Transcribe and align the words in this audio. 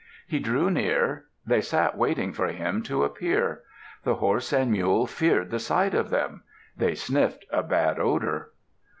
He 0.25 0.39
drew 0.39 0.71
near. 0.71 1.25
They 1.45 1.61
sat 1.61 1.95
waiting 1.95 2.33
for 2.33 2.47
him 2.47 2.81
to 2.85 3.03
appear. 3.03 3.61
The 4.03 4.15
horse 4.15 4.51
and 4.51 4.71
mule 4.71 5.05
feared 5.05 5.51
the 5.51 5.59
sight 5.59 5.93
of 5.93 6.09
them; 6.09 6.41
they 6.75 6.95
sniffed 6.95 7.45
a 7.51 7.61
bad 7.61 7.99
odor. 7.99 8.49